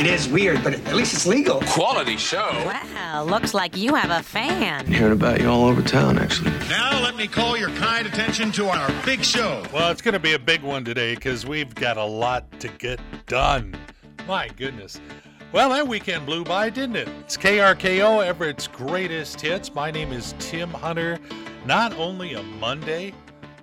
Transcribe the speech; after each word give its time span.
It 0.00 0.06
is 0.06 0.26
weird, 0.26 0.64
but 0.64 0.72
at 0.72 0.94
least 0.94 1.12
it's 1.12 1.26
legal. 1.26 1.60
Quality 1.60 2.16
show. 2.16 2.50
Wow, 2.64 3.22
looks 3.22 3.52
like 3.52 3.76
you 3.76 3.94
have 3.94 4.08
a 4.08 4.22
fan. 4.22 4.86
Hearing 4.86 5.12
about 5.12 5.42
you 5.42 5.46
all 5.46 5.66
over 5.66 5.82
town, 5.82 6.18
actually. 6.18 6.52
Now 6.70 7.02
let 7.02 7.16
me 7.16 7.28
call 7.28 7.54
your 7.54 7.68
kind 7.72 8.06
attention 8.06 8.50
to 8.52 8.70
our 8.70 8.90
big 9.04 9.22
show. 9.22 9.62
Well, 9.74 9.90
it's 9.90 10.00
going 10.00 10.14
to 10.14 10.18
be 10.18 10.32
a 10.32 10.38
big 10.38 10.62
one 10.62 10.86
today 10.86 11.16
because 11.16 11.44
we've 11.44 11.74
got 11.74 11.98
a 11.98 12.02
lot 12.02 12.50
to 12.60 12.68
get 12.68 12.98
done. 13.26 13.76
My 14.26 14.48
goodness. 14.48 14.98
Well, 15.52 15.68
that 15.68 15.86
weekend 15.86 16.24
blew 16.24 16.44
by, 16.44 16.70
didn't 16.70 16.96
it? 16.96 17.08
It's 17.20 17.36
KRKO, 17.36 18.24
Everett's 18.24 18.68
greatest 18.68 19.38
hits. 19.38 19.74
My 19.74 19.90
name 19.90 20.14
is 20.14 20.34
Tim 20.38 20.70
Hunter. 20.70 21.18
Not 21.66 21.92
only 21.98 22.32
a 22.32 22.42
Monday, 22.42 23.12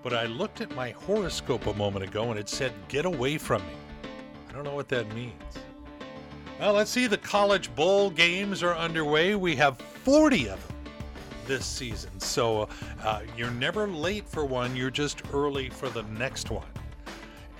but 0.03 0.13
I 0.13 0.27
looked 0.27 0.61
at 0.61 0.69
my 0.75 0.91
horoscope 0.91 1.65
a 1.65 1.73
moment 1.73 2.05
ago 2.05 2.29
and 2.29 2.39
it 2.39 2.47
said, 2.47 2.73
Get 2.89 3.05
away 3.05 3.39
from 3.39 3.63
me. 3.65 3.73
I 4.47 4.53
don't 4.53 4.63
know 4.63 4.75
what 4.75 4.89
that 4.89 5.11
means. 5.15 5.33
Well, 6.59 6.73
let's 6.73 6.89
see. 6.89 7.05
The 7.05 7.19
college 7.19 7.73
bowl 7.75 8.09
games 8.09 8.63
are 8.63 8.75
underway. 8.75 9.35
We 9.35 9.55
have 9.57 9.77
40 9.77 10.49
of 10.49 10.67
them 10.67 10.77
this 11.45 11.65
season. 11.65 12.19
So 12.19 12.67
uh, 13.03 13.21
you're 13.37 13.51
never 13.51 13.87
late 13.87 14.27
for 14.27 14.43
one, 14.43 14.75
you're 14.75 14.91
just 14.91 15.21
early 15.33 15.69
for 15.69 15.87
the 15.89 16.03
next 16.03 16.49
one. 16.49 16.65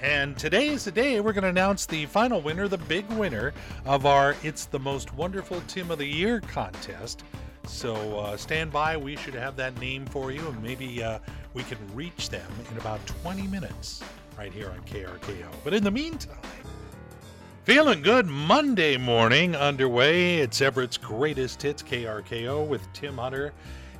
And 0.01 0.37
today 0.37 0.67
is 0.67 0.83
the 0.83 0.91
day 0.91 1.19
we're 1.19 1.33
going 1.33 1.43
to 1.43 1.49
announce 1.49 1.85
the 1.85 2.05
final 2.07 2.41
winner, 2.41 2.67
the 2.67 2.77
big 2.79 3.07
winner 3.11 3.53
of 3.85 4.05
our 4.05 4.35
It's 4.43 4.65
the 4.65 4.79
Most 4.79 5.13
Wonderful 5.13 5.61
Tim 5.67 5.91
of 5.91 5.99
the 5.99 6.05
Year 6.05 6.41
contest. 6.41 7.23
So 7.65 7.95
uh, 8.19 8.37
stand 8.37 8.71
by. 8.71 8.97
We 8.97 9.15
should 9.15 9.33
have 9.35 9.55
that 9.57 9.79
name 9.79 10.05
for 10.07 10.31
you, 10.31 10.47
and 10.47 10.61
maybe 10.63 11.03
uh, 11.03 11.19
we 11.53 11.63
can 11.63 11.77
reach 11.93 12.29
them 12.29 12.49
in 12.71 12.77
about 12.77 13.05
20 13.07 13.47
minutes 13.47 14.01
right 14.37 14.53
here 14.53 14.69
on 14.69 14.79
KRKO. 14.81 15.49
But 15.63 15.73
in 15.73 15.83
the 15.83 15.91
meantime, 15.91 16.37
feeling 17.67 18.01
good 18.01 18.25
Monday 18.25 18.95
morning 18.95 19.53
underway. 19.53 20.37
It's 20.37 20.61
Everett's 20.61 20.95
greatest 20.95 21.61
hits, 21.61 21.83
KRKO, 21.83 22.65
with 22.65 22.81
Tim 22.93 23.17
Hunter 23.17 23.51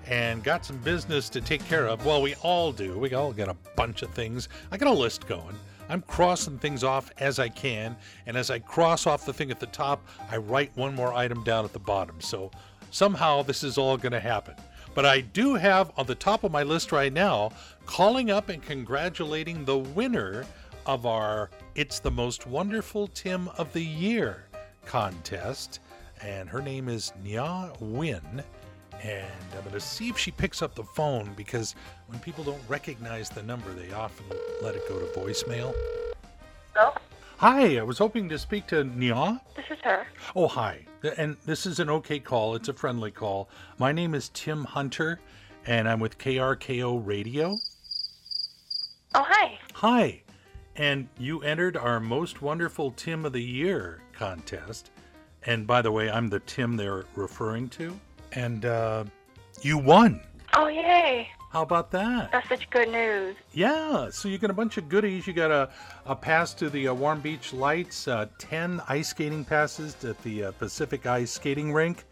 and 0.06 0.42
got 0.42 0.66
some 0.66 0.78
business 0.78 1.28
to 1.28 1.42
take 1.42 1.68
care 1.68 1.86
of. 1.86 2.06
Well, 2.06 2.22
we 2.22 2.34
all 2.36 2.72
do. 2.72 2.98
We 2.98 3.14
all 3.14 3.34
got 3.34 3.50
a 3.50 3.58
bunch 3.76 4.04
of 4.04 4.12
things. 4.12 4.48
I 4.72 4.78
got 4.78 4.88
a 4.88 4.98
list 4.98 5.28
going. 5.28 5.54
I'm 5.90 6.02
crossing 6.04 6.58
things 6.60 6.86
off 6.86 7.12
as 7.18 7.40
I 7.40 7.50
can, 7.50 7.98
and 8.26 8.38
as 8.38 8.50
I 8.50 8.60
cross 8.60 9.06
off 9.06 9.26
the 9.26 9.34
thing 9.34 9.52
at 9.52 9.60
the 9.60 9.66
top, 9.66 10.02
I 10.32 10.38
write 10.38 10.72
one 10.76 10.95
more 10.95 11.14
item 11.14 11.44
down 11.44 11.66
at 11.66 11.73
the 11.73 11.80
bottom. 11.80 12.22
So 12.22 12.52
somehow 12.92 13.42
this 13.42 13.66
is 13.66 13.78
all 13.78 13.98
going 13.98 14.14
to 14.14 14.22
happen. 14.22 14.56
But 14.95 15.06
I 15.06 15.20
do 15.20 15.56
have 15.56 15.92
on 15.98 16.06
the 16.06 16.16
top 16.16 16.45
of 16.45 16.54
my 16.54 16.64
list 16.64 16.94
right 16.94 17.12
now 17.12 17.52
calling 17.86 18.32
up 18.32 18.48
and 18.48 18.64
congratulating 18.64 19.66
the 19.66 19.78
winner 19.78 20.45
of 20.88 21.06
our 21.06 21.52
It's 21.76 22.00
the 22.00 22.10
Most 22.10 22.48
Wonderful 22.48 23.08
Tim 23.08 23.50
of 23.58 23.72
the 23.74 23.84
Year 23.84 24.46
contest. 24.86 25.80
And 26.22 26.50
her 26.50 26.62
name 26.62 26.90
is 26.90 27.14
Nya 27.24 27.80
Win 27.80 28.44
and 29.04 29.32
I'm 29.56 29.62
going 29.62 29.74
to 29.74 29.80
see 29.80 30.10
if 30.10 30.18
she 30.18 30.32
picks 30.32 30.62
up 30.62 30.76
the 30.76 30.84
phone 30.84 31.32
because 31.36 31.76
when 32.08 32.20
people 32.20 32.44
don't 32.44 32.62
recognize 32.68 33.30
the 33.30 33.44
number, 33.44 33.72
they 33.74 33.92
often 33.94 34.26
let 34.62 34.76
it 34.76 34.88
go 34.88 35.00
to 35.00 35.06
voicemail. 35.20 35.74
Hello? 36.74 36.94
Hi, 37.38 37.78
I 37.78 37.84
was 37.84 38.00
hoping 38.00 38.28
to 38.30 38.40
speak 38.40 38.66
to 38.68 38.84
Nya. 38.84 39.40
This 39.56 39.66
is 39.70 39.78
her. 39.84 40.08
Oh, 40.36 40.48
hi. 40.48 40.86
And 41.18 41.38
this 41.46 41.66
is 41.66 41.80
an 41.80 41.90
okay 41.90 42.20
call. 42.20 42.56
It's 42.56 42.70
a 42.70 42.74
friendly 42.74 43.12
call. 43.12 43.50
My 43.78 43.92
name 43.92 44.16
is 44.16 44.30
Tim 44.30 44.64
Hunter, 44.64 45.20
and 45.66 45.88
I'm 45.88 46.00
with 46.00 46.18
KRKO 46.18 47.06
Radio. 47.06 47.56
Oh, 49.14 49.26
hi. 49.28 49.60
Hi. 49.76 50.22
And 50.78 51.09
you 51.20 51.42
entered 51.42 51.75
our 51.75 52.00
Most 52.00 52.42
Wonderful 52.42 52.92
Tim 52.92 53.25
of 53.25 53.33
the 53.33 53.44
Year 53.44 54.02
contest. 54.14 54.92
And 55.44 55.66
by 55.66 55.81
the 55.81 55.92
way, 55.92 56.09
I'm 56.09 56.30
the 56.30 56.39
Tim 56.42 56.78
they're 56.78 57.06
referring 57.16 57.70
to 57.70 58.00
and 58.33 58.66
uh, 58.66 59.03
you 59.61 59.77
won. 59.77 60.21
Oh, 60.54 60.67
yay. 60.67 61.30
How 61.49 61.61
about 61.61 61.92
that? 61.92 62.32
That's 62.32 62.48
such 62.49 62.70
good 62.70 62.89
news. 62.89 63.36
Yeah, 63.54 64.10
so 64.11 64.27
you 64.27 64.37
get 64.37 64.49
a 64.49 64.54
bunch 64.54 64.77
of 64.77 64.89
goodies. 64.89 65.26
You 65.26 65.33
got 65.33 65.52
a, 65.52 65.70
a 66.05 66.16
pass 66.16 66.54
to 66.55 66.70
the 66.70 66.89
uh, 66.89 66.93
Warm 66.93 67.21
Beach 67.21 67.54
Lights, 67.54 68.08
uh, 68.08 68.27
10 68.37 68.82
ice 68.89 69.10
skating 69.10 69.45
passes 69.45 69.95
at 70.04 70.21
the 70.23 70.45
uh, 70.45 70.52
Pacific 70.52 71.05
Ice 71.05 71.32
Skating 71.32 71.73
Rink, 71.73 72.04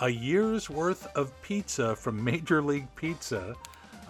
a 0.00 0.08
year's 0.08 0.70
worth 0.70 1.06
of 1.16 1.32
pizza 1.42 1.96
from 1.96 2.22
Major 2.32 2.62
League 2.62 2.88
Pizza, 2.94 3.54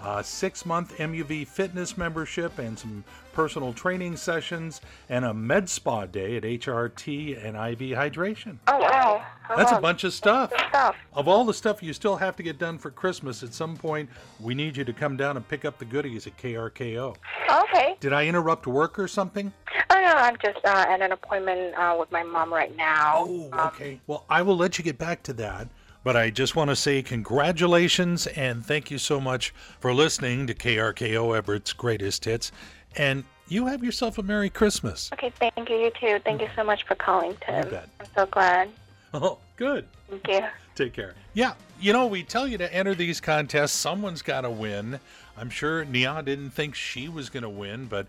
a 0.05 0.23
six 0.23 0.65
month 0.65 0.97
MUV 0.99 1.47
fitness 1.47 1.97
membership 1.97 2.59
and 2.59 2.79
some 2.79 3.05
personal 3.33 3.73
training 3.73 4.17
sessions, 4.17 4.81
and 5.09 5.25
a 5.25 5.33
med 5.33 5.69
spa 5.69 6.07
day 6.07 6.37
at 6.37 6.43
HRT 6.43 7.37
and 7.37 7.57
IV 7.57 7.97
hydration. 7.97 8.59
Oh, 8.67 8.79
wow. 8.79 9.25
That's 9.57 9.71
a 9.71 9.81
bunch 9.81 10.03
of 10.03 10.13
stuff. 10.13 10.53
stuff. 10.69 10.97
Of 11.13 11.29
all 11.29 11.45
the 11.45 11.55
stuff 11.55 11.81
you 11.81 11.93
still 11.93 12.17
have 12.17 12.35
to 12.35 12.43
get 12.43 12.59
done 12.59 12.79
for 12.79 12.91
Christmas, 12.91 13.45
at 13.45 13.55
some 13.55 13.77
point, 13.77 14.11
we 14.41 14.55
need 14.55 14.77
you 14.77 14.85
to 14.85 14.93
come 14.93 15.17
down 15.17 15.37
and 15.37 15.47
pick 15.47 15.65
up 15.65 15.79
the 15.79 15.85
goodies 15.85 16.27
at 16.27 16.37
KRKO. 16.37 17.17
okay. 17.63 17.97
Did 18.01 18.13
I 18.13 18.27
interrupt 18.27 18.67
work 18.67 18.99
or 18.99 19.07
something? 19.07 19.53
Oh, 19.91 19.95
no, 19.95 20.15
I'm 20.15 20.37
just 20.45 20.65
uh, 20.65 20.87
at 20.89 21.01
an 21.01 21.13
appointment 21.13 21.75
uh, 21.77 21.97
with 21.97 22.11
my 22.11 22.25
mom 22.25 22.53
right 22.53 22.77
now. 22.77 23.25
Oh, 23.29 23.51
okay. 23.69 24.01
Well, 24.09 24.25
I 24.29 24.43
will 24.43 24.57
let 24.57 24.79
you 24.79 24.85
get 24.85 24.99
back 24.99 25.23
to 25.25 25.33
that. 25.35 25.69
But 26.09 26.17
I 26.17 26.31
just 26.31 26.57
want 26.57 26.71
to 26.71 26.75
say 26.75 27.03
congratulations 27.03 28.27
and 28.29 28.65
thank 28.65 28.91
you 28.91 28.97
so 28.97 29.21
much 29.21 29.51
for 29.79 29.93
listening 29.93 30.47
to 30.47 30.55
KRKO 30.55 31.37
Everett's 31.37 31.75
Greatest 31.75 32.25
Hits. 32.25 32.51
And 32.97 33.25
you 33.49 33.67
have 33.67 33.85
yourself 33.85 34.17
a 34.17 34.23
Merry 34.23 34.49
Christmas. 34.49 35.11
Okay, 35.13 35.31
thank 35.39 35.69
you. 35.69 35.77
You 35.77 35.91
too. 36.01 36.19
Thank 36.25 36.41
you 36.41 36.49
so 36.57 36.65
much 36.65 36.85
for 36.85 36.95
calling, 36.95 37.37
Tim. 37.45 37.63
You 37.63 37.71
bet. 37.71 37.91
I'm 38.01 38.07
so 38.17 38.25
glad. 38.25 38.71
Oh, 39.13 39.37
good. 39.57 39.87
Thank 40.09 40.29
you. 40.29 40.41
Take 40.75 40.95
care. 40.95 41.15
Yeah, 41.35 41.53
you 41.79 41.93
know, 41.93 42.07
we 42.07 42.23
tell 42.23 42.49
you 42.49 42.57
to 42.57 42.75
enter 42.75 42.95
these 42.95 43.21
contests. 43.21 43.73
Someone's 43.73 44.23
got 44.23 44.41
to 44.41 44.51
win. 44.51 45.01
I'm 45.37 45.51
sure 45.51 45.85
Nia 45.85 46.23
didn't 46.23 46.53
think 46.53 46.75
she 46.75 47.11
was 47.11 47.29
going 47.29 47.43
to 47.43 47.51
win, 47.51 47.85
but 47.85 48.07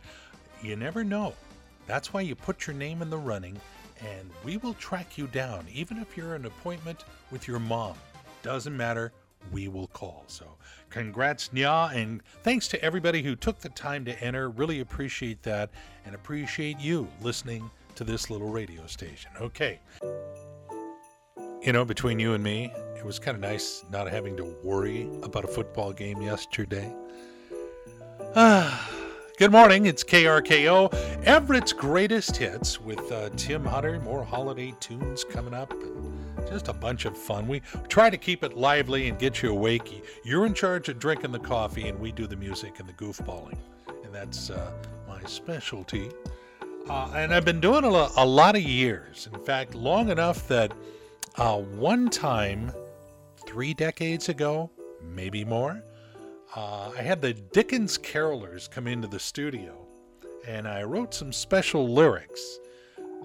you 0.64 0.78
never 0.78 1.04
know. 1.04 1.34
That's 1.86 2.14
why 2.14 2.22
you 2.22 2.36
put 2.36 2.66
your 2.66 2.78
name 2.78 3.02
in 3.02 3.10
the 3.10 3.18
running, 3.18 3.60
and 4.02 4.30
we 4.44 4.58
will 4.58 4.74
track 4.76 5.18
you 5.18 5.28
down, 5.28 5.66
even 5.72 5.98
if 5.98 6.16
you're 6.16 6.36
an 6.36 6.46
appointment 6.46 7.06
with 7.32 7.48
your 7.48 7.60
mom. 7.60 7.96
Doesn't 8.44 8.76
matter. 8.76 9.12
We 9.52 9.68
will 9.68 9.88
call. 9.88 10.26
So, 10.28 10.46
congrats, 10.90 11.50
Nya, 11.50 11.96
and 11.96 12.22
thanks 12.44 12.68
to 12.70 12.84
everybody 12.84 13.24
who 13.24 13.36
took 13.36 13.60
the 13.60 13.70
time 13.70 14.06
to 14.06 14.24
enter. 14.24 14.50
Really 14.50 14.82
appreciate 14.82 15.42
that, 15.44 15.70
and 16.06 16.14
appreciate 16.14 16.80
you 16.80 17.08
listening 17.22 17.70
to 17.96 18.04
this 18.04 18.30
little 18.30 18.50
radio 18.50 18.86
station. 18.86 19.32
Okay. 19.40 19.80
You 21.62 21.74
know, 21.74 21.84
between 21.84 22.20
you 22.20 22.34
and 22.34 22.44
me, 22.44 22.72
it 22.98 23.06
was 23.06 23.20
kind 23.20 23.36
of 23.36 23.42
nice 23.42 23.84
not 23.92 24.10
having 24.10 24.38
to 24.38 24.46
worry 24.64 25.10
about 25.24 25.46
a 25.46 25.48
football 25.48 25.92
game 25.94 26.22
yesterday. 26.22 26.94
Ah. 28.36 28.99
Good 29.40 29.54
morning, 29.54 29.86
it's 29.86 30.04
KRKO, 30.04 30.94
Everett's 31.24 31.72
Greatest 31.72 32.36
Hits 32.36 32.82
with 32.82 33.10
uh, 33.10 33.30
Tim 33.38 33.64
Hunter. 33.64 33.98
More 34.02 34.22
holiday 34.22 34.74
tunes 34.82 35.24
coming 35.24 35.54
up. 35.54 35.74
Just 36.50 36.68
a 36.68 36.74
bunch 36.74 37.06
of 37.06 37.18
fun. 37.18 37.48
We 37.48 37.62
try 37.88 38.10
to 38.10 38.18
keep 38.18 38.44
it 38.44 38.58
lively 38.58 39.08
and 39.08 39.18
get 39.18 39.42
you 39.42 39.52
awake. 39.52 40.04
You're 40.26 40.46
in 40.46 40.54
charge 40.54 40.90
of 40.90 41.00
drinking 41.00 41.32
the 41.32 41.40
coffee, 41.40 41.88
and 41.88 41.98
we 42.02 42.12
do 42.12 42.28
the 42.28 42.36
music 42.36 42.82
and 42.82 42.90
the 42.90 42.92
goofballing. 42.92 43.58
And 44.04 44.14
that's 44.14 44.50
uh, 44.50 44.74
my 45.08 45.24
specialty. 45.24 46.12
Uh, 46.90 47.10
and 47.16 47.34
I've 47.34 47.46
been 47.46 47.62
doing 47.62 47.86
a, 47.86 48.10
a, 48.18 48.26
lot 48.26 48.58
of 48.58 48.62
years. 48.62 49.30
In 49.34 49.40
fact, 49.40 49.74
long 49.74 50.10
enough 50.10 50.50
that 50.50 50.74
uh, 51.38 51.56
one 51.60 52.10
time, 52.10 52.74
three 53.48 53.74
decades 53.74 54.28
ago, 54.28 54.70
maybe 55.02 55.46
more, 55.46 55.82
uh, 56.56 56.92
I 56.98 57.02
had 57.02 57.22
the 57.22 57.34
Dickens 57.34 57.98
Carolers 57.98 58.70
come 58.70 58.88
into 58.88 59.08
the 59.08 59.20
studio, 59.20 59.86
and 60.48 60.68
I 60.68 60.84
wrote 60.84 61.14
some 61.14 61.32
special 61.32 61.88
lyrics 61.88 62.60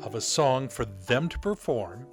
of 0.03 0.15
a 0.15 0.21
song 0.21 0.69
for 0.69 0.85
them 0.85 1.29
to 1.31 1.39
perform, 1.39 2.07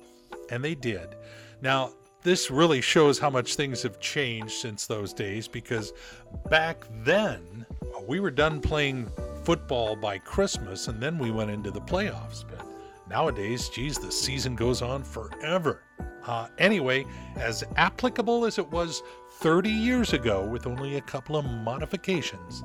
and 0.50 0.64
they 0.64 0.76
did. 0.76 1.16
Now, 1.62 1.92
this 2.24 2.52
really 2.52 2.82
shows 2.82 3.18
how 3.20 3.30
much 3.30 3.56
things 3.56 3.82
have 3.82 4.00
changed 4.00 4.54
since 4.54 4.86
those 4.86 5.12
days 5.12 5.48
because 5.48 5.92
back 6.50 6.86
then 7.04 7.66
we 8.08 8.20
were 8.20 8.32
done 8.32 8.62
playing 8.62 9.12
football 9.44 9.96
by 9.96 10.20
Christmas 10.20 10.88
and 10.88 11.02
then 11.02 11.18
we 11.18 11.32
went 11.32 11.50
into 11.50 11.72
the 11.72 11.82
playoffs. 11.82 12.46
But 12.48 12.66
nowadays, 13.10 13.70
geez, 13.70 13.98
the 13.98 14.12
season 14.12 14.56
goes 14.56 14.84
on 14.84 15.04
forever. 15.04 15.82
Uh, 16.26 16.48
anyway, 16.58 17.06
as 17.36 17.64
applicable 17.78 18.46
as 18.46 18.58
it 18.58 18.72
was 18.72 19.04
30 19.40 19.70
years 19.70 20.14
ago 20.14 20.46
with 20.46 20.68
only 20.68 20.98
a 20.98 21.02
couple 21.02 21.36
of 21.36 21.46
modifications, 21.46 22.64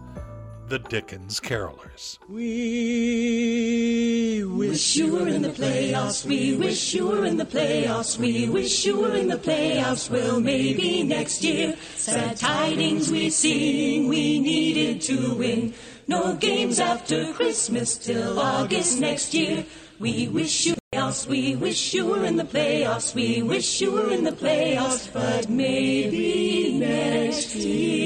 the 0.69 0.79
Dickens 0.79 1.41
Carolers. 1.41 2.19
We 2.29 4.45
wish 4.45 4.97
you 4.97 5.15
were 5.15 5.29
in 5.29 5.43
the 5.43 5.51
playoffs. 5.51 6.27
We 6.27 6.57
wish 6.57 6.93
you 6.93 7.07
were 7.07 7.25
in 7.25 7.37
the 7.37 7.45
playoffs. 7.45 8.19
We 8.19 8.49
wish 8.49 8.85
you 8.85 9.01
were 9.01 9.15
in 9.15 9.29
the 9.29 9.37
playoffs. 9.37 10.11
Well, 10.11 10.41
maybe 10.41 11.05
next 11.05 11.45
year. 11.45 11.77
Sad 11.95 12.37
tidings 12.37 13.11
we 13.11 13.31
sing. 13.31 14.09
We 14.09 14.41
needed 14.41 15.01
to 15.03 15.35
win. 15.35 15.73
No 16.09 16.35
games 16.35 16.79
after 16.79 17.33
Christmas 17.33 17.99
till 17.99 18.39
August 18.39 19.01
next 19.01 19.35
year. 19.35 19.67
We 19.99 20.29
wish 20.29 20.67
you 20.67 20.76
playoffs. 21.17 21.27
We 21.27 21.57
wish 21.57 21.95
you 21.95 22.07
were 22.07 22.25
in 22.25 22.37
the 22.37 22.45
playoffs. 22.45 23.15
We 23.15 23.43
wish 23.43 23.81
you 23.81 23.93
were 23.93 24.11
in 24.11 24.25
the 24.25 24.33
playoffs, 24.33 25.13
but 25.13 25.49
maybe 25.49 26.79
next 26.79 27.55
year. 27.55 27.97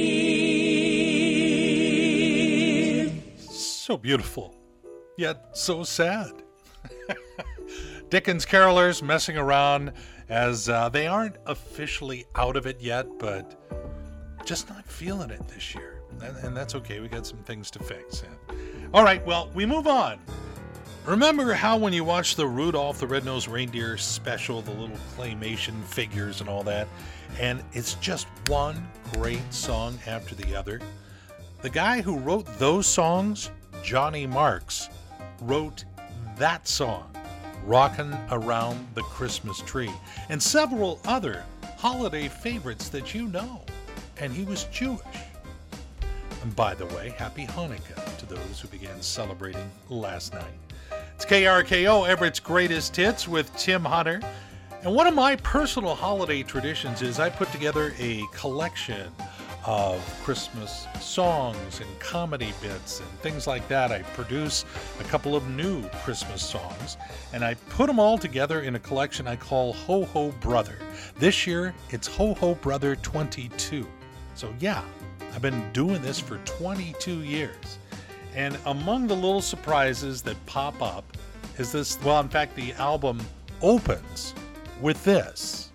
So 3.38 3.96
beautiful, 3.96 4.54
yet 5.16 5.56
so 5.56 5.82
sad. 5.82 6.30
Dickens 8.10 8.46
carolers 8.46 9.02
messing 9.02 9.36
around 9.36 9.92
as 10.28 10.68
uh, 10.68 10.88
they 10.88 11.06
aren't 11.06 11.36
officially 11.46 12.26
out 12.36 12.56
of 12.56 12.66
it 12.66 12.80
yet, 12.80 13.06
but 13.18 13.56
just 14.44 14.68
not 14.68 14.84
feeling 14.86 15.30
it 15.30 15.46
this 15.48 15.74
year. 15.74 16.02
And, 16.22 16.36
and 16.38 16.56
that's 16.56 16.74
okay. 16.76 17.00
We 17.00 17.08
got 17.08 17.26
some 17.26 17.38
things 17.38 17.70
to 17.72 17.78
fix. 17.80 18.22
All 18.92 19.04
right, 19.04 19.24
well, 19.24 19.50
we 19.54 19.64
move 19.66 19.86
on. 19.86 20.18
Remember 21.10 21.52
how 21.54 21.76
when 21.76 21.92
you 21.92 22.04
watch 22.04 22.36
the 22.36 22.46
Rudolph 22.46 23.00
the 23.00 23.06
Red-Nosed 23.08 23.48
Reindeer 23.48 23.96
special, 23.96 24.62
the 24.62 24.70
little 24.70 24.96
claymation 25.16 25.82
figures 25.82 26.40
and 26.40 26.48
all 26.48 26.62
that, 26.62 26.86
and 27.40 27.64
it's 27.72 27.94
just 27.94 28.28
one 28.46 28.86
great 29.14 29.52
song 29.52 29.98
after 30.06 30.36
the 30.36 30.54
other? 30.54 30.80
The 31.62 31.68
guy 31.68 32.00
who 32.00 32.16
wrote 32.16 32.46
those 32.60 32.86
songs, 32.86 33.50
Johnny 33.82 34.24
Marks, 34.24 34.88
wrote 35.40 35.84
that 36.36 36.68
song, 36.68 37.12
Rockin' 37.64 38.16
Around 38.30 38.86
the 38.94 39.02
Christmas 39.02 39.58
Tree, 39.62 39.90
and 40.28 40.40
several 40.40 41.00
other 41.06 41.44
holiday 41.76 42.28
favorites 42.28 42.88
that 42.90 43.14
you 43.16 43.26
know. 43.26 43.62
And 44.18 44.32
he 44.32 44.44
was 44.44 44.62
Jewish. 44.66 45.00
And 46.44 46.54
by 46.54 46.74
the 46.74 46.86
way, 46.86 47.12
happy 47.18 47.46
Hanukkah 47.46 48.16
to 48.18 48.26
those 48.26 48.60
who 48.60 48.68
began 48.68 49.02
celebrating 49.02 49.68
last 49.88 50.34
night. 50.34 50.69
It's 51.22 51.30
KRKO, 51.30 52.08
Everett's 52.08 52.40
Greatest 52.40 52.96
Hits 52.96 53.28
with 53.28 53.54
Tim 53.54 53.84
Hunter. 53.84 54.22
And 54.82 54.94
one 54.94 55.06
of 55.06 55.12
my 55.12 55.36
personal 55.36 55.94
holiday 55.94 56.42
traditions 56.42 57.02
is 57.02 57.20
I 57.20 57.28
put 57.28 57.52
together 57.52 57.92
a 57.98 58.24
collection 58.32 59.12
of 59.66 60.02
Christmas 60.24 60.86
songs 60.98 61.80
and 61.80 62.00
comedy 62.00 62.54
bits 62.62 63.00
and 63.00 63.08
things 63.20 63.46
like 63.46 63.68
that. 63.68 63.92
I 63.92 64.00
produce 64.14 64.64
a 64.98 65.04
couple 65.04 65.36
of 65.36 65.46
new 65.50 65.86
Christmas 66.02 66.42
songs 66.42 66.96
and 67.34 67.44
I 67.44 67.52
put 67.68 67.88
them 67.88 68.00
all 68.00 68.16
together 68.16 68.62
in 68.62 68.76
a 68.76 68.80
collection 68.80 69.28
I 69.28 69.36
call 69.36 69.74
Ho 69.74 70.06
Ho 70.06 70.30
Brother. 70.40 70.78
This 71.18 71.46
year 71.46 71.74
it's 71.90 72.06
Ho 72.06 72.32
Ho 72.32 72.54
Brother 72.54 72.96
22. 72.96 73.86
So, 74.32 74.54
yeah, 74.58 74.82
I've 75.34 75.42
been 75.42 75.70
doing 75.74 76.00
this 76.00 76.18
for 76.18 76.38
22 76.46 77.24
years. 77.24 77.78
And 78.34 78.56
among 78.66 79.06
the 79.08 79.14
little 79.14 79.42
surprises 79.42 80.22
that 80.22 80.44
pop 80.46 80.80
up 80.80 81.16
is 81.58 81.72
this 81.72 82.00
well, 82.02 82.20
in 82.20 82.28
fact, 82.28 82.54
the 82.54 82.72
album 82.74 83.20
opens 83.60 84.34
with 84.80 85.02
this. 85.04 85.70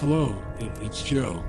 Hello, 0.00 0.36
it's 0.82 1.02
Joe. 1.02 1.42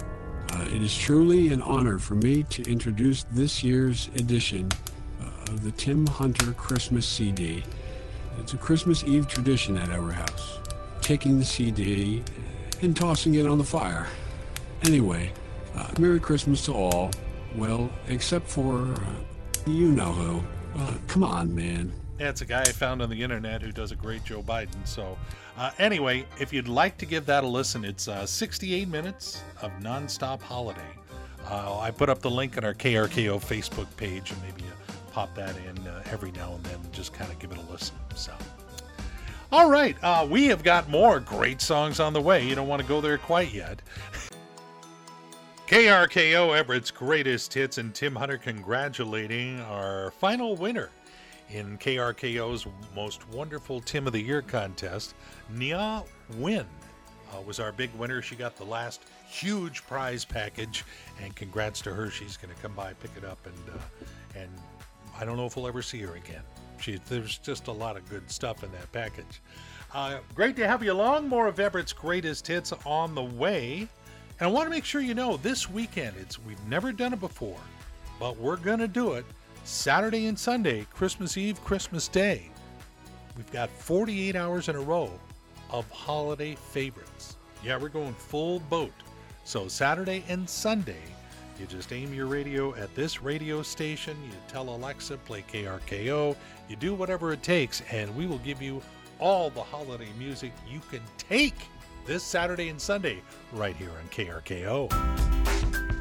Uh, 0.53 0.65
it 0.73 0.81
is 0.81 0.97
truly 0.97 1.49
an 1.49 1.61
honor 1.61 1.99
for 1.99 2.15
me 2.15 2.43
to 2.43 2.63
introduce 2.71 3.23
this 3.31 3.61
year's 3.61 4.07
edition 4.15 4.71
uh, 5.21 5.51
of 5.51 5.63
the 5.63 5.71
Tim 5.71 6.07
Hunter 6.07 6.53
Christmas 6.53 7.05
CD. 7.05 7.61
It's 8.39 8.53
a 8.53 8.57
Christmas 8.57 9.03
Eve 9.03 9.27
tradition 9.27 9.77
at 9.77 9.89
our 9.89 10.11
house, 10.11 10.59
taking 11.01 11.37
the 11.37 11.43
CD 11.43 12.23
and 12.85 12.95
tossing 12.95 13.33
it 13.33 13.47
on 13.47 13.57
the 13.57 13.63
fire. 13.63 14.07
Anyway, 14.83 15.31
uh, 15.75 15.89
Merry 15.99 16.19
Christmas 16.19 16.63
to 16.65 16.73
all. 16.73 17.11
Well, 17.55 17.89
except 18.07 18.47
for 18.47 18.93
uh, 18.93 18.99
you 19.65 19.91
know 19.91 20.11
who. 20.11 20.43
Uh, 20.79 20.93
come 21.07 21.23
on, 21.23 21.53
man. 21.53 21.91
Yeah, 22.19 22.29
it's 22.29 22.41
a 22.41 22.45
guy 22.45 22.61
I 22.61 22.71
found 22.71 23.01
on 23.01 23.09
the 23.09 23.21
internet 23.21 23.61
who 23.61 23.71
does 23.71 23.91
a 23.91 23.95
great 23.95 24.23
Joe 24.23 24.41
Biden. 24.41 24.85
So, 24.85 25.17
uh, 25.57 25.71
anyway, 25.79 26.25
if 26.39 26.53
you'd 26.53 26.67
like 26.67 26.97
to 26.99 27.05
give 27.05 27.25
that 27.25 27.43
a 27.43 27.47
listen, 27.47 27.83
it's 27.83 28.07
uh, 28.07 28.25
68 28.25 28.87
minutes 28.87 29.41
of 29.61 29.71
nonstop 29.79 30.41
holiday. 30.41 30.81
Uh, 31.49 31.79
I 31.79 31.91
put 31.91 32.09
up 32.09 32.19
the 32.19 32.29
link 32.29 32.57
on 32.57 32.63
our 32.63 32.73
KRKO 32.73 33.43
Facebook 33.43 33.87
page, 33.97 34.31
and 34.31 34.41
maybe 34.43 34.61
you 34.63 34.71
pop 35.11 35.33
that 35.35 35.55
in 35.57 35.77
every 36.11 36.31
now 36.31 36.53
and 36.53 36.63
then 36.65 36.75
and 36.75 36.93
just 36.93 37.13
kind 37.13 37.31
of 37.31 37.39
give 37.39 37.51
it 37.51 37.57
a 37.57 37.71
listen. 37.71 37.95
So, 38.15 38.31
all 39.51 39.69
right, 39.69 39.95
uh, 40.03 40.27
we 40.29 40.45
have 40.47 40.63
got 40.63 40.89
more 40.89 41.19
great 41.19 41.61
songs 41.61 41.99
on 41.99 42.13
the 42.13 42.21
way. 42.21 42.47
You 42.47 42.55
don't 42.55 42.67
want 42.67 42.81
to 42.81 42.87
go 42.87 43.01
there 43.01 43.17
quite 43.17 43.53
yet. 43.53 43.81
KRKO 45.67 46.55
Everett's 46.55 46.91
greatest 46.91 47.53
hits, 47.53 47.77
and 47.77 47.93
Tim 47.93 48.15
Hunter 48.15 48.37
congratulating 48.37 49.59
our 49.61 50.11
final 50.11 50.55
winner 50.55 50.89
in 51.49 51.77
KRKO's 51.77 52.67
most 52.95 53.27
wonderful 53.29 53.81
Tim 53.81 54.07
of 54.07 54.13
the 54.13 54.21
Year 54.21 54.41
contest. 54.41 55.15
Nia 55.49 56.03
Win 56.37 56.65
uh, 57.33 57.41
was 57.41 57.59
our 57.59 57.71
big 57.71 57.93
winner. 57.95 58.21
She 58.21 58.35
got 58.35 58.55
the 58.55 58.63
last 58.63 59.01
huge 59.27 59.85
prize 59.87 60.23
package, 60.23 60.83
and 61.21 61.35
congrats 61.35 61.81
to 61.81 61.93
her. 61.93 62.09
She's 62.09 62.37
going 62.37 62.53
to 62.53 62.61
come 62.61 62.73
by, 62.73 62.93
pick 62.93 63.11
it 63.17 63.25
up, 63.25 63.39
and 63.45 63.75
uh, 63.75 64.39
and 64.39 64.49
I 65.19 65.25
don't 65.25 65.37
know 65.37 65.45
if 65.45 65.55
we'll 65.55 65.67
ever 65.67 65.81
see 65.81 65.99
her 66.01 66.15
again. 66.15 66.43
There's 67.07 67.37
just 67.37 67.67
a 67.67 67.71
lot 67.71 67.97
of 67.97 68.07
good 68.09 68.29
stuff 68.29 68.63
in 68.63 68.71
that 68.71 68.91
package. 68.91 69.41
Uh, 69.93 70.19
great 70.33 70.55
to 70.57 70.67
have 70.67 70.83
you 70.83 70.91
along. 70.91 71.29
More 71.29 71.47
of 71.47 71.59
Everett's 71.59 71.93
greatest 71.93 72.47
hits 72.47 72.73
on 72.85 73.15
the 73.15 73.23
way. 73.23 73.87
And 74.39 74.49
I 74.49 74.51
want 74.51 74.65
to 74.65 74.69
make 74.69 74.83
sure 74.83 74.99
you 74.99 75.13
know 75.13 75.37
this 75.37 75.69
weekend, 75.69 76.15
it's 76.19 76.37
we've 76.37 76.63
never 76.67 76.91
done 76.91 77.13
it 77.13 77.21
before, 77.21 77.59
but 78.19 78.37
we're 78.37 78.57
going 78.57 78.79
to 78.79 78.87
do 78.87 79.13
it 79.13 79.25
Saturday 79.63 80.27
and 80.27 80.37
Sunday, 80.37 80.85
Christmas 80.93 81.37
Eve, 81.37 81.63
Christmas 81.63 82.09
Day. 82.09 82.49
We've 83.37 83.51
got 83.51 83.69
48 83.69 84.35
hours 84.35 84.67
in 84.67 84.75
a 84.75 84.81
row 84.81 85.11
of 85.71 85.89
holiday 85.89 86.55
favorites. 86.55 87.37
Yeah, 87.63 87.77
we're 87.77 87.89
going 87.89 88.13
full 88.13 88.59
boat. 88.59 88.93
So 89.45 89.67
Saturday 89.67 90.23
and 90.27 90.49
Sunday, 90.49 91.01
you 91.59 91.65
just 91.65 91.93
aim 91.93 92.13
your 92.13 92.27
radio 92.27 92.75
at 92.75 92.93
this 92.95 93.21
radio 93.21 93.61
station, 93.61 94.17
you 94.25 94.31
tell 94.47 94.69
Alexa, 94.69 95.17
play 95.17 95.43
KRKO, 95.51 96.35
you 96.67 96.75
do 96.75 96.93
whatever 96.93 97.33
it 97.33 97.43
takes, 97.43 97.81
and 97.91 98.13
we 98.15 98.27
will 98.27 98.39
give 98.39 98.61
you 98.61 98.81
all 99.19 99.49
the 99.49 99.61
holiday 99.61 100.09
music 100.17 100.51
you 100.69 100.81
can 100.91 101.01
take 101.17 101.55
this 102.05 102.23
Saturday 102.23 102.69
and 102.69 102.79
Sunday 102.79 103.21
right 103.53 103.75
here 103.75 103.89
on 103.89 104.07
KRKO. 104.09 104.91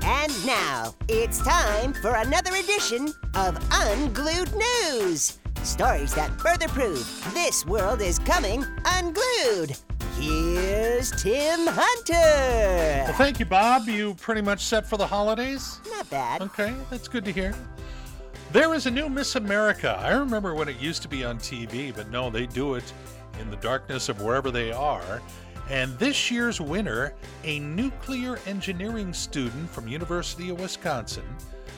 And 0.04 0.46
now, 0.46 0.94
it's 1.08 1.42
time 1.42 1.94
for 1.94 2.14
another 2.14 2.54
edition 2.56 3.08
of 3.34 3.56
Unglued 3.70 4.52
News. 4.54 5.38
Stories 5.62 6.14
that 6.14 6.30
further 6.40 6.68
prove 6.68 7.30
this 7.32 7.64
world 7.64 8.02
is 8.02 8.18
coming 8.18 8.64
unglued. 8.84 9.76
Here's 10.18 11.10
Tim 11.10 11.66
Hunter. 11.66 13.04
Well, 13.04 13.12
thank 13.14 13.40
you, 13.40 13.46
Bob. 13.46 13.88
You 13.88 14.14
pretty 14.14 14.42
much 14.42 14.64
set 14.64 14.86
for 14.86 14.96
the 14.96 15.06
holidays? 15.06 15.80
Not 15.90 16.08
bad. 16.08 16.42
Okay, 16.42 16.74
that's 16.90 17.08
good 17.08 17.24
to 17.24 17.32
hear. 17.32 17.54
There 18.52 18.74
is 18.74 18.86
a 18.86 18.90
new 18.90 19.08
Miss 19.08 19.34
America. 19.34 19.98
I 20.00 20.12
remember 20.12 20.54
when 20.54 20.68
it 20.68 20.78
used 20.78 21.02
to 21.02 21.08
be 21.08 21.24
on 21.24 21.38
TV, 21.38 21.94
but 21.94 22.08
no, 22.10 22.30
they 22.30 22.46
do 22.46 22.74
it 22.74 22.92
in 23.40 23.50
the 23.50 23.56
darkness 23.56 24.08
of 24.08 24.22
wherever 24.22 24.50
they 24.50 24.70
are. 24.70 25.20
And 25.68 25.98
this 25.98 26.30
year's 26.30 26.60
winner, 26.60 27.14
a 27.42 27.58
nuclear 27.58 28.38
engineering 28.46 29.12
student 29.12 29.68
from 29.70 29.88
University 29.88 30.50
of 30.50 30.60
Wisconsin, 30.60 31.24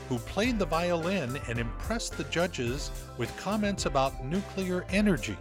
who 0.09 0.19
played 0.19 0.59
the 0.59 0.67
violin 0.67 1.39
and 1.49 1.59
impressed 1.59 2.17
the 2.17 2.25
judges 2.25 2.91
with 3.17 3.35
comments 3.39 3.87
about 3.87 4.25
nuclear 4.25 4.85
energy. 4.91 5.39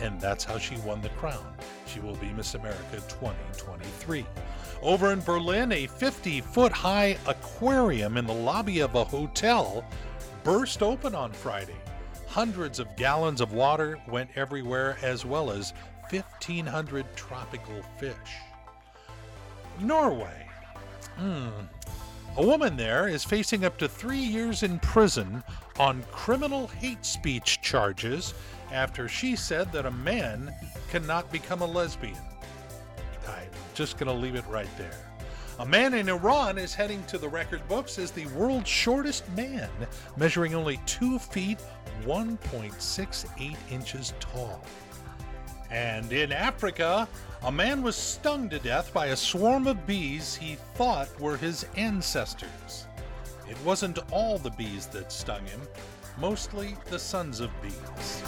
And 0.00 0.20
that's 0.20 0.44
how 0.44 0.58
she 0.58 0.76
won 0.78 1.00
the 1.00 1.08
crown. 1.10 1.46
She 1.88 2.00
will 2.00 2.16
be 2.16 2.32
Miss 2.32 2.54
America 2.54 3.02
2023. 3.08 4.26
Over 4.82 5.12
in 5.12 5.20
Berlin, 5.20 5.72
a 5.72 5.86
50 5.86 6.40
foot 6.42 6.70
high 6.70 7.16
aquarium 7.26 8.16
in 8.16 8.26
the 8.26 8.34
lobby 8.34 8.80
of 8.80 8.94
a 8.94 9.04
hotel 9.04 9.84
burst 10.44 10.82
open 10.82 11.14
on 11.14 11.32
Friday. 11.32 11.76
Hundreds 12.26 12.78
of 12.78 12.94
gallons 12.96 13.40
of 13.40 13.52
water 13.52 13.98
went 14.06 14.30
everywhere, 14.36 14.98
as 15.02 15.24
well 15.24 15.50
as 15.50 15.72
1,500 16.10 17.06
tropical 17.16 17.82
fish. 17.98 18.14
Norway. 19.80 20.46
Hmm. 21.16 21.48
A 22.36 22.46
woman 22.46 22.76
there 22.76 23.08
is 23.08 23.24
facing 23.24 23.64
up 23.64 23.78
to 23.78 23.88
three 23.88 24.18
years 24.18 24.62
in 24.62 24.78
prison 24.78 25.42
on 25.78 26.04
criminal 26.12 26.68
hate 26.68 27.04
speech 27.04 27.60
charges 27.62 28.34
after 28.70 29.08
she 29.08 29.34
said 29.34 29.72
that 29.72 29.86
a 29.86 29.90
man 29.90 30.54
cannot 30.88 31.30
become 31.30 31.62
a 31.62 31.66
lesbian. 31.66 32.16
I'm 33.26 33.48
just 33.74 33.98
going 33.98 34.14
to 34.14 34.20
leave 34.20 34.34
it 34.34 34.46
right 34.48 34.68
there. 34.76 34.98
A 35.60 35.66
man 35.66 35.94
in 35.94 36.08
Iran 36.08 36.56
is 36.56 36.74
heading 36.74 37.02
to 37.04 37.18
the 37.18 37.28
record 37.28 37.66
books 37.68 37.98
as 37.98 38.12
the 38.12 38.26
world's 38.28 38.68
shortest 38.68 39.28
man, 39.30 39.68
measuring 40.16 40.54
only 40.54 40.78
2 40.86 41.18
feet 41.18 41.58
1.68 42.04 43.56
inches 43.70 44.14
tall. 44.20 44.62
And 45.70 46.12
in 46.12 46.32
Africa, 46.32 47.08
a 47.42 47.52
man 47.52 47.82
was 47.82 47.96
stung 47.96 48.48
to 48.50 48.58
death 48.58 48.92
by 48.94 49.06
a 49.06 49.16
swarm 49.16 49.66
of 49.66 49.86
bees 49.86 50.34
he 50.36 50.56
thought 50.74 51.08
were 51.20 51.36
his 51.36 51.66
ancestors. 51.76 52.86
It 53.48 53.56
wasn't 53.64 53.98
all 54.12 54.38
the 54.38 54.50
bees 54.50 54.86
that 54.88 55.12
stung 55.12 55.44
him, 55.44 55.60
mostly 56.18 56.76
the 56.86 56.98
sons 56.98 57.40
of 57.40 57.50
bees. 57.60 58.22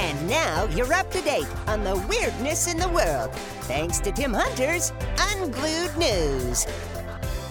And 0.00 0.30
now 0.30 0.64
you're 0.74 0.94
up 0.94 1.10
to 1.10 1.20
date 1.20 1.46
on 1.66 1.84
the 1.84 1.94
weirdness 2.08 2.72
in 2.72 2.78
the 2.78 2.88
world, 2.88 3.34
thanks 3.68 4.00
to 4.00 4.10
Tim 4.10 4.32
Hunter's 4.32 4.94
Unglued 5.18 5.94
News. 5.98 6.66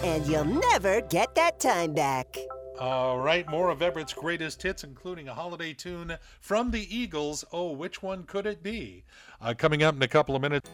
And 0.02 0.26
you'll 0.26 0.44
never 0.44 1.00
get 1.02 1.36
that 1.36 1.60
time 1.60 1.94
back. 1.94 2.36
All 2.80 3.20
right, 3.20 3.48
more 3.48 3.70
of 3.70 3.82
Everett's 3.82 4.12
greatest 4.12 4.60
hits, 4.60 4.82
including 4.82 5.28
a 5.28 5.34
holiday 5.34 5.72
tune 5.72 6.16
from 6.40 6.72
the 6.72 6.92
Eagles. 6.94 7.44
Oh, 7.52 7.70
which 7.70 8.02
one 8.02 8.24
could 8.24 8.46
it 8.46 8.64
be? 8.64 9.04
Uh, 9.40 9.54
coming 9.56 9.84
up 9.84 9.94
in 9.94 10.02
a 10.02 10.08
couple 10.08 10.34
of 10.34 10.42
minutes. 10.42 10.68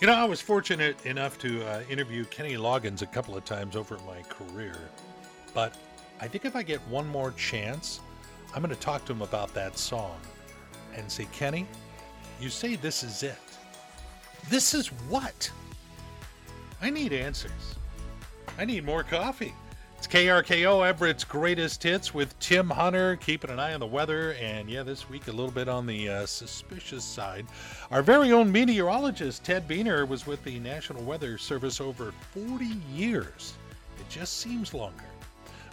You 0.00 0.08
know, 0.08 0.14
I 0.14 0.24
was 0.24 0.40
fortunate 0.40 1.06
enough 1.06 1.38
to 1.38 1.64
uh, 1.68 1.82
interview 1.88 2.24
Kenny 2.24 2.54
Loggins 2.54 3.02
a 3.02 3.06
couple 3.06 3.36
of 3.36 3.44
times 3.44 3.76
over 3.76 3.96
my 4.04 4.22
career, 4.22 4.74
but 5.54 5.76
I 6.20 6.26
think 6.26 6.44
if 6.44 6.56
I 6.56 6.64
get 6.64 6.80
one 6.88 7.06
more 7.06 7.30
chance, 7.32 8.00
I'm 8.56 8.60
going 8.60 8.74
to 8.74 8.80
talk 8.80 9.04
to 9.04 9.12
him 9.12 9.22
about 9.22 9.54
that 9.54 9.78
song 9.78 10.18
and 10.98 11.10
say, 11.10 11.26
Kenny, 11.32 11.66
you 12.40 12.50
say 12.50 12.76
this 12.76 13.02
is 13.02 13.22
it. 13.22 13.38
This 14.48 14.74
is 14.74 14.88
what? 15.08 15.50
I 16.80 16.90
need 16.90 17.12
answers. 17.12 17.76
I 18.58 18.64
need 18.64 18.84
more 18.84 19.02
coffee. 19.02 19.54
It's 19.96 20.06
KRKO 20.06 20.86
Everett's 20.86 21.24
greatest 21.24 21.82
hits 21.82 22.14
with 22.14 22.38
Tim 22.38 22.70
Hunter, 22.70 23.16
keeping 23.16 23.50
an 23.50 23.58
eye 23.58 23.74
on 23.74 23.80
the 23.80 23.86
weather, 23.86 24.34
and 24.34 24.70
yeah, 24.70 24.84
this 24.84 25.10
week 25.10 25.26
a 25.26 25.32
little 25.32 25.50
bit 25.50 25.68
on 25.68 25.86
the 25.86 26.08
uh, 26.08 26.26
suspicious 26.26 27.04
side. 27.04 27.46
Our 27.90 28.02
very 28.02 28.30
own 28.30 28.52
meteorologist 28.52 29.42
Ted 29.42 29.66
Buehner 29.66 30.06
was 30.06 30.24
with 30.24 30.42
the 30.44 30.60
National 30.60 31.02
Weather 31.02 31.36
Service 31.36 31.80
over 31.80 32.12
40 32.32 32.66
years. 32.94 33.54
It 33.98 34.08
just 34.08 34.38
seems 34.38 34.72
longer. 34.72 35.04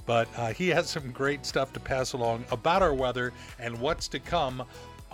But 0.07 0.27
uh, 0.37 0.53
he 0.53 0.69
has 0.69 0.89
some 0.89 1.11
great 1.11 1.45
stuff 1.45 1.71
to 1.73 1.79
pass 1.79 2.13
along 2.13 2.45
about 2.51 2.81
our 2.81 2.93
weather 2.93 3.31
and 3.59 3.79
what's 3.79 4.07
to 4.09 4.19
come 4.19 4.63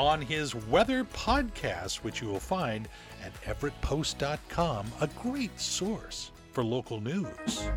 on 0.07 0.21
his 0.21 0.55
weather 0.55 1.03
podcast, 1.03 1.97
which 1.97 2.21
you 2.21 2.27
will 2.27 2.39
find 2.39 2.87
at 3.23 3.33
everettpost.com, 3.43 4.87
a 4.99 5.07
great 5.07 5.59
source 5.59 6.31
for 6.51 6.63
local 6.63 6.99
news. 6.99 7.69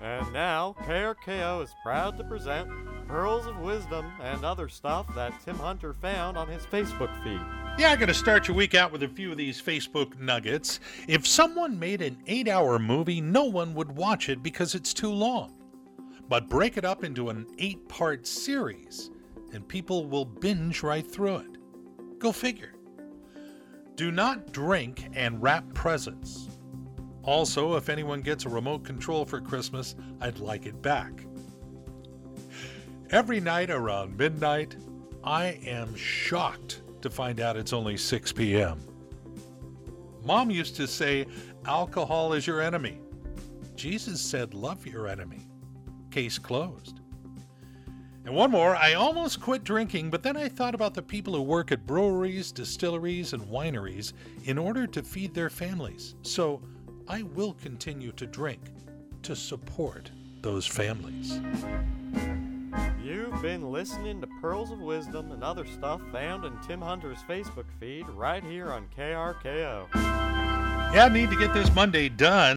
And 0.00 0.32
now, 0.32 0.76
KRKO 0.80 1.62
is 1.62 1.74
proud 1.82 2.18
to 2.18 2.24
present 2.24 2.68
Pearls 3.08 3.46
of 3.46 3.58
Wisdom 3.60 4.06
and 4.22 4.44
other 4.44 4.68
stuff 4.68 5.06
that 5.14 5.32
Tim 5.44 5.56
Hunter 5.56 5.94
found 5.94 6.36
on 6.36 6.48
his 6.48 6.64
Facebook 6.66 7.10
feed. 7.22 7.40
Yeah, 7.78 7.90
I'm 7.90 7.98
going 7.98 8.08
to 8.08 8.14
start 8.14 8.46
your 8.46 8.56
week 8.56 8.74
out 8.74 8.92
with 8.92 9.02
a 9.02 9.08
few 9.08 9.32
of 9.32 9.36
these 9.36 9.60
Facebook 9.60 10.18
nuggets. 10.20 10.78
If 11.08 11.26
someone 11.26 11.78
made 11.78 12.02
an 12.02 12.18
eight 12.26 12.48
hour 12.48 12.78
movie, 12.78 13.20
no 13.20 13.44
one 13.44 13.74
would 13.74 13.96
watch 13.96 14.28
it 14.28 14.42
because 14.42 14.74
it's 14.74 14.94
too 14.94 15.10
long. 15.10 15.54
But 16.28 16.48
break 16.48 16.76
it 16.76 16.84
up 16.84 17.02
into 17.02 17.30
an 17.30 17.46
eight 17.58 17.88
part 17.88 18.26
series, 18.26 19.10
and 19.54 19.66
people 19.66 20.06
will 20.06 20.24
binge 20.24 20.82
right 20.82 21.06
through 21.06 21.36
it. 21.36 22.18
Go 22.18 22.32
figure. 22.32 22.74
Do 23.94 24.10
not 24.10 24.52
drink 24.52 25.08
and 25.14 25.40
wrap 25.40 25.72
presents. 25.74 26.48
Also, 27.22 27.76
if 27.76 27.88
anyone 27.88 28.20
gets 28.20 28.44
a 28.44 28.48
remote 28.48 28.84
control 28.84 29.24
for 29.24 29.40
Christmas, 29.40 29.94
I'd 30.20 30.40
like 30.40 30.66
it 30.66 30.82
back. 30.82 31.24
Every 33.10 33.40
night 33.40 33.70
around 33.70 34.16
midnight, 34.16 34.76
I 35.22 35.58
am 35.64 35.94
shocked 35.94 36.82
to 37.02 37.08
find 37.08 37.40
out 37.40 37.56
it's 37.56 37.72
only 37.72 37.96
6 37.96 38.32
p.m. 38.32 38.80
Mom 40.24 40.50
used 40.50 40.74
to 40.76 40.86
say, 40.86 41.26
alcohol 41.66 42.32
is 42.32 42.46
your 42.46 42.60
enemy. 42.60 42.98
Jesus 43.76 44.20
said, 44.20 44.54
love 44.54 44.86
your 44.86 45.06
enemy. 45.06 45.46
Case 46.10 46.38
closed. 46.38 47.00
And 48.24 48.34
one 48.34 48.50
more, 48.50 48.74
I 48.74 48.94
almost 48.94 49.42
quit 49.42 49.64
drinking, 49.64 50.08
but 50.08 50.22
then 50.22 50.34
I 50.34 50.48
thought 50.48 50.74
about 50.74 50.94
the 50.94 51.02
people 51.02 51.34
who 51.34 51.42
work 51.42 51.72
at 51.72 51.86
breweries, 51.86 52.52
distilleries, 52.52 53.34
and 53.34 53.42
wineries 53.42 54.14
in 54.44 54.56
order 54.56 54.86
to 54.86 55.02
feed 55.02 55.34
their 55.34 55.50
families. 55.50 56.14
So 56.22 56.62
I 57.06 57.22
will 57.22 57.52
continue 57.52 58.12
to 58.12 58.26
drink 58.26 58.60
to 59.24 59.36
support 59.36 60.10
those 60.40 60.66
families. 60.66 61.38
You've 63.02 63.42
been 63.42 63.70
listening 63.70 64.22
to 64.22 64.26
Pearls 64.40 64.70
of 64.70 64.80
Wisdom 64.80 65.30
and 65.32 65.44
other 65.44 65.66
stuff 65.66 66.00
found 66.10 66.46
in 66.46 66.56
Tim 66.66 66.80
Hunter's 66.80 67.18
Facebook 67.28 67.66
feed 67.78 68.08
right 68.08 68.42
here 68.42 68.72
on 68.72 68.86
KRKO. 68.96 69.86
Yeah, 70.94 71.06
I 71.06 71.08
need 71.12 71.28
to 71.28 71.36
get 71.36 71.52
this 71.52 71.74
Monday 71.74 72.08
done. 72.08 72.52